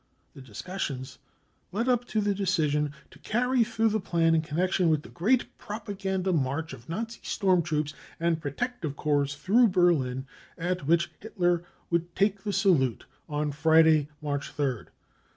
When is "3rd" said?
14.57-14.87